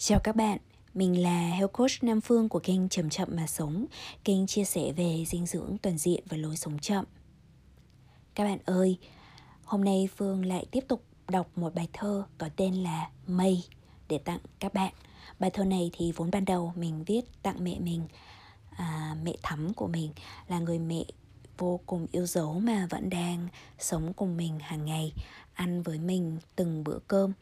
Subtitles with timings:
[0.00, 0.58] Chào các bạn,
[0.94, 3.86] mình là Health Coach Nam Phương của kênh Chậm Chậm Mà Sống,
[4.24, 7.04] kênh chia sẻ về dinh dưỡng toàn diện và lối sống chậm.
[8.34, 8.98] Các bạn ơi,
[9.64, 13.62] hôm nay Phương lại tiếp tục đọc một bài thơ có tên là Mây
[14.08, 14.92] để tặng các bạn.
[15.38, 18.08] Bài thơ này thì vốn ban đầu mình viết tặng mẹ mình,
[18.70, 20.12] à, mẹ thắm của mình
[20.48, 21.04] là người mẹ
[21.58, 25.12] vô cùng yêu dấu mà vẫn đang sống cùng mình hàng ngày,
[25.54, 27.32] ăn với mình từng bữa cơm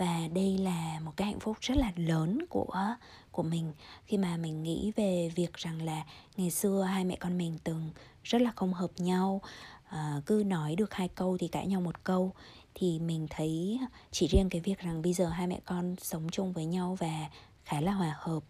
[0.00, 2.96] và đây là một cái hạnh phúc rất là lớn của
[3.30, 3.72] của mình.
[4.04, 6.04] Khi mà mình nghĩ về việc rằng là
[6.36, 7.90] ngày xưa hai mẹ con mình từng
[8.24, 9.40] rất là không hợp nhau
[9.84, 12.32] à, cứ nói được hai câu thì cãi nhau một câu
[12.74, 16.52] thì mình thấy chỉ riêng cái việc rằng bây giờ hai mẹ con sống chung
[16.52, 17.28] với nhau và
[17.64, 18.42] khá là hòa hợp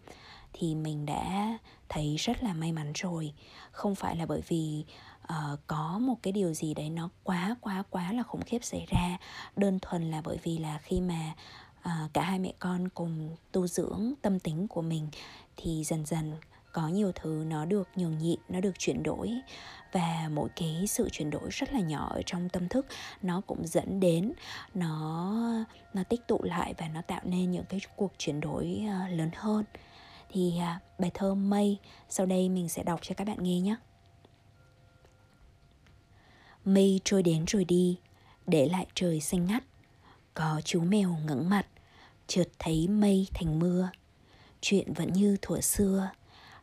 [0.53, 1.57] thì mình đã
[1.91, 3.33] thấy rất là may mắn rồi.
[3.71, 4.85] Không phải là bởi vì
[5.23, 8.85] uh, có một cái điều gì đấy nó quá quá quá là khủng khiếp xảy
[8.89, 9.17] ra.
[9.55, 11.33] Đơn thuần là bởi vì là khi mà
[11.79, 15.07] uh, cả hai mẹ con cùng tu dưỡng tâm tính của mình
[15.57, 16.33] thì dần dần
[16.71, 19.31] có nhiều thứ nó được nhường nhịn nó được chuyển đổi.
[19.91, 22.85] Và mỗi cái sự chuyển đổi rất là nhỏ ở trong tâm thức
[23.21, 24.33] nó cũng dẫn đến
[24.73, 25.33] nó
[25.93, 29.29] nó tích tụ lại và nó tạo nên những cái cuộc chuyển đổi ờ, lớn
[29.35, 29.65] hơn
[30.31, 31.77] thì à, bài thơ mây
[32.09, 33.75] sau đây mình sẽ đọc cho các bạn nghe nhé
[36.65, 37.97] Mây trôi đến rồi đi,
[38.47, 39.63] để lại trời xanh ngắt.
[40.33, 41.67] Có chú mèo ngẩng mặt,
[42.27, 43.89] chợt thấy mây thành mưa.
[44.61, 46.09] Chuyện vẫn như thuở xưa,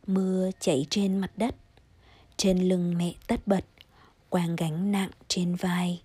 [0.07, 1.55] mưa chảy trên mặt đất.
[2.37, 3.65] Trên lưng mẹ tất bật,
[4.29, 6.01] quang gánh nặng trên vai.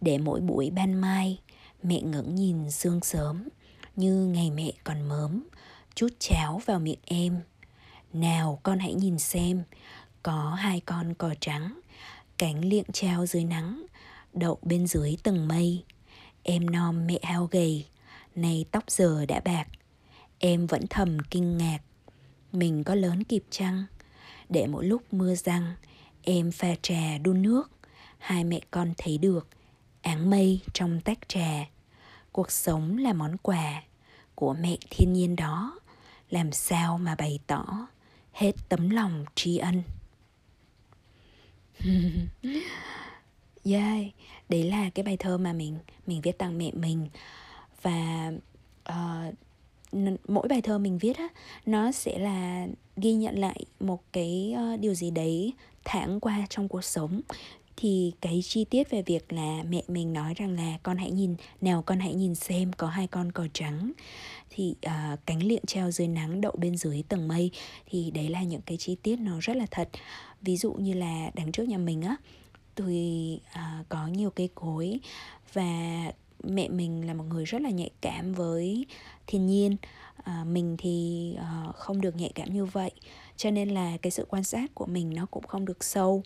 [0.00, 1.40] Để mỗi buổi ban mai,
[1.82, 3.48] mẹ ngẩng nhìn sương sớm,
[3.96, 5.48] như ngày mẹ còn mớm,
[5.96, 7.40] chút cháo vào miệng em.
[8.12, 9.62] Nào con hãy nhìn xem,
[10.22, 11.80] có hai con cò trắng
[12.38, 13.86] cánh liệng treo dưới nắng
[14.32, 15.84] đậu bên dưới tầng mây.
[16.42, 17.86] Em non mẹ hao gầy
[18.34, 19.68] nay tóc giờ đã bạc.
[20.38, 21.78] Em vẫn thầm kinh ngạc.
[22.52, 23.84] Mình có lớn kịp chăng?
[24.48, 25.74] Để mỗi lúc mưa răng
[26.22, 27.70] em pha trà đun nước.
[28.18, 29.48] Hai mẹ con thấy được
[30.02, 31.64] áng mây trong tách trà.
[32.32, 33.82] Cuộc sống là món quà
[34.34, 35.78] của mẹ thiên nhiên đó
[36.30, 37.86] làm sao mà bày tỏ
[38.32, 39.82] hết tấm lòng tri ân?
[43.72, 44.06] Yeah,
[44.48, 47.08] đấy là cái bài thơ mà mình mình viết tặng mẹ mình.
[47.82, 48.32] Và
[48.88, 49.34] uh,
[50.28, 51.28] mỗi bài thơ mình viết á
[51.66, 52.66] nó sẽ là
[52.96, 55.52] ghi nhận lại một cái uh, điều gì đấy
[55.84, 57.20] tháng qua trong cuộc sống
[57.76, 61.34] thì cái chi tiết về việc là mẹ mình nói rằng là con hãy nhìn
[61.60, 63.92] nào con hãy nhìn xem có hai con cò trắng.
[64.50, 67.50] Thì uh, cánh liệng treo dưới nắng đậu bên dưới tầng mây
[67.86, 69.88] thì đấy là những cái chi tiết nó rất là thật.
[70.42, 72.16] Ví dụ như là đằng trước nhà mình á
[72.76, 75.00] thì uh, ờ, có nhiều cây cối
[75.52, 78.86] và mẹ mình là một người rất là nhạy cảm với
[79.26, 79.76] thiên nhiên.
[80.24, 82.90] À, mình thì uh, không được nhạy cảm như vậy
[83.36, 86.22] cho nên là cái sự quan sát của mình nó cũng không được sâu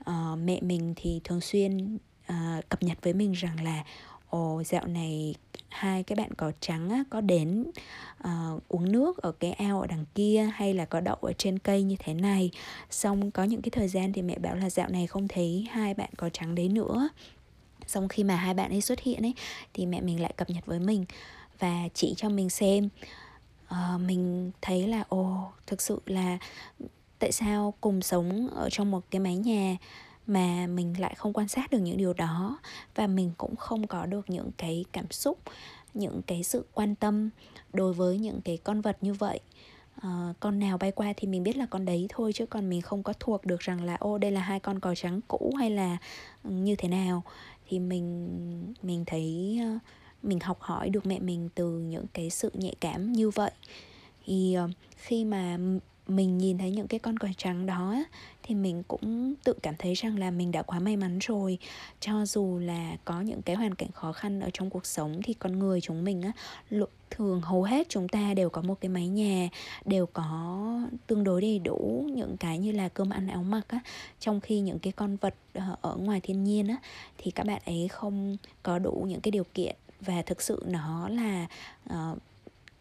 [0.00, 1.98] uh, mẹ mình thì thường xuyên
[2.32, 3.84] uh, cập nhật với mình rằng là
[4.30, 5.34] ồ dạo này
[5.68, 7.70] hai cái bạn cò trắng á, có đến
[8.24, 11.58] uh, uống nước ở cái ao ở đằng kia hay là có đậu ở trên
[11.58, 12.50] cây như thế này?
[12.90, 15.94] Xong có những cái thời gian thì mẹ bảo là dạo này không thấy hai
[15.94, 17.08] bạn cò trắng đấy nữa.
[17.86, 19.34] Xong khi mà hai bạn ấy xuất hiện ấy
[19.74, 21.04] thì mẹ mình lại cập nhật với mình
[21.58, 22.88] và chỉ cho mình xem.
[23.70, 26.38] Uh, mình thấy là ồ thực sự là
[27.20, 29.76] tại sao cùng sống ở trong một cái mái nhà
[30.26, 32.58] mà mình lại không quan sát được những điều đó
[32.94, 35.38] và mình cũng không có được những cái cảm xúc
[35.94, 37.30] những cái sự quan tâm
[37.72, 39.40] đối với những cái con vật như vậy?
[39.96, 42.80] Uh, con nào bay qua thì mình biết là con đấy thôi chứ còn mình
[42.80, 45.70] không có thuộc được rằng là ô đây là hai con cò trắng cũ hay
[45.70, 45.96] là
[46.44, 47.22] ừ, như thế nào.
[47.68, 49.82] Thì mình mình thấy uh,
[50.22, 53.50] mình học hỏi được mẹ mình từ những cái sự nhạy cảm như vậy.
[54.26, 55.58] Thì uh, khi mà
[56.10, 58.04] mình nhìn thấy những cái con còi trắng đó
[58.42, 61.58] thì mình cũng tự cảm thấy rằng là mình đã quá may mắn rồi.
[62.00, 65.34] Cho dù là có những cái hoàn cảnh khó khăn ở trong cuộc sống thì
[65.34, 66.32] con người chúng mình á
[67.10, 69.48] thường hầu hết chúng ta đều có một cái mái nhà
[69.84, 70.60] đều có
[71.06, 73.80] tương đối đầy đủ những cái như là cơm ăn áo mặc á.
[74.20, 76.76] Trong khi những cái con vật ờ, ở ngoài thiên nhiên á
[77.18, 81.08] thì các bạn ấy không có đủ những cái điều kiện và thực sự nó
[81.08, 81.46] là
[81.90, 82.18] uh,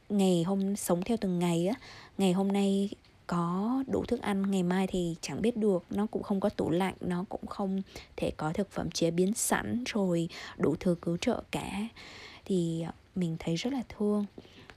[0.10, 1.76] ngày hôm sống theo từng ngày á.
[2.18, 2.90] Ngày hôm nay
[3.30, 6.70] có đủ thức ăn ngày mai thì chẳng biết được nó cũng không có tủ
[6.70, 7.82] lạnh nó cũng không
[8.18, 11.88] thể có thực phẩm chế biến sẵn rồi đủ thứ cứu trợ cả.
[12.46, 14.26] Thì ờ, mình thấy rất là thương.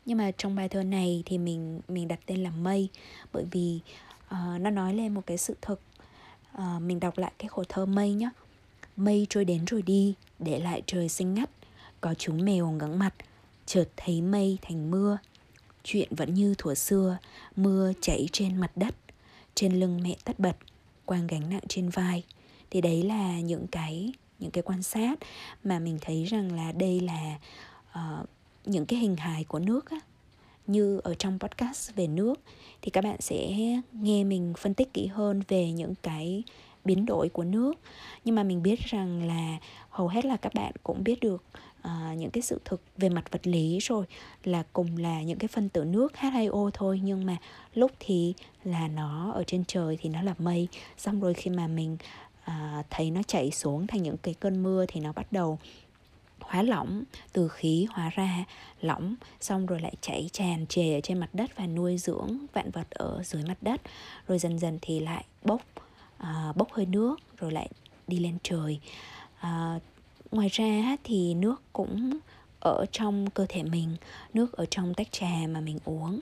[0.07, 2.89] Nhưng mà trong bài thơ này thì mình mình đặt tên là mây
[3.33, 3.81] bởi vì
[4.27, 5.81] uh, nó nói lên một cái sự thực.
[6.57, 8.31] Uh, mình đọc lại cái khổ thơ mây nhé
[8.97, 11.51] mây trôi đến rồi đi để lại trời xanh ngắt
[12.01, 13.15] có chú mèo ngẩng mặt
[13.67, 15.19] chợt thấy mây thành mưa
[15.85, 17.19] chuyện vẫn như thuở xưa
[17.57, 18.95] mưa chảy trên mặt đất
[19.55, 20.57] trên lưng mẹ tất bật
[21.05, 22.25] quang gánh nặng trên vai.
[22.71, 25.19] Thì đấy là những cái những cái quan sát
[25.65, 27.39] mà mình thấy rằng là đây là
[27.91, 28.29] uh,
[28.65, 29.97] những cái hình hài của nước á,
[30.67, 32.41] như ở trong podcast về nước
[32.83, 33.57] thì các bạn sẽ
[33.93, 36.43] nghe mình phân tích kỹ hơn về những cái
[36.85, 37.73] biến đổi của nước.
[38.25, 39.59] Nhưng mà mình biết rằng là
[39.91, 41.45] hầu hết là các bạn cũng biết được
[41.83, 44.07] À, những cái sự thực về mặt vật lý rồi
[44.45, 47.01] là cùng là những cái phân tử nước H2O thôi.
[47.05, 47.37] Nhưng mà
[47.75, 48.35] lúc thì
[48.65, 50.69] là nó ở trên trời thì nó là mây.
[50.99, 51.97] Xong rồi khi mà mình
[52.47, 55.59] uh, thấy nó chảy xuống thành những cái cơn mưa thì nó bắt đầu
[56.41, 57.03] hóa lỏng
[57.33, 58.45] từ khí hóa ra
[58.81, 59.15] lỏng.
[59.41, 62.91] Xong rồi lại chảy tràn trề ở trên mặt đất và nuôi dưỡng vạn vật
[62.91, 63.81] ở dưới mặt đất.
[64.29, 65.63] Rồi dần dần thì lại bốc
[66.23, 67.69] uh, bốc hơi nước rồi lại
[68.07, 68.81] đi lên trời.
[69.41, 69.83] Uh,
[70.33, 72.19] ngoài ra thì nước cũng
[72.61, 73.97] ở trong cơ thể mình,
[74.35, 76.21] nước ở trong tách trà mà mình uống.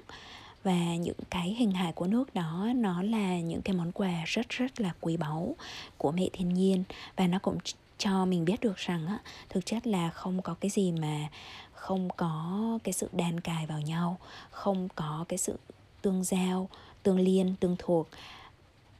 [0.65, 4.49] Và những cái hình hài của nước đó, nó là những cái món quà rất
[4.49, 5.55] rất là quý báu
[5.99, 6.85] của mẹ thiên nhiên.
[7.17, 7.59] Và nó cũng
[7.99, 9.19] cho mình biết được rằng á,
[9.49, 11.29] thực chất là không có cái gì mà
[11.73, 14.19] không có cái sự đan cài vào nhau,
[14.51, 15.59] không có cái sự
[16.03, 16.69] tương giao,
[17.03, 18.09] tương liên, tương thuộc.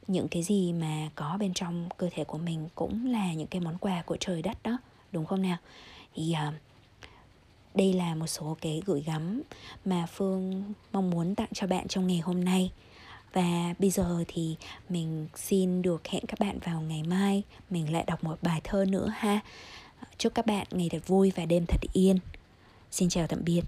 [0.07, 3.61] Những cái gì mà có bên trong cơ thể của mình cũng là những cái
[3.61, 4.77] món quà của trời đất đó
[5.11, 5.57] đúng không nào?
[6.15, 6.53] Thì uh,
[7.75, 9.41] đây là một số cái gửi gắm
[9.85, 12.71] mà phương mong muốn tặng cho bạn trong ngày hôm nay.
[13.33, 14.55] Và bây giờ thì
[14.89, 17.43] mình xin được hẹn các bạn vào ngày mai.
[17.69, 19.39] Mình lại đọc một bài thơ nữa ha.
[20.17, 22.19] Chúc các bạn ngày thật vui và đêm thật yên.
[22.91, 23.61] Xin chào tạm biệt.